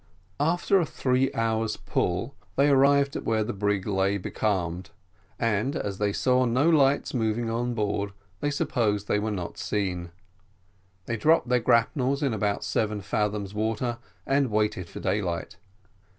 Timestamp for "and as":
5.37-5.99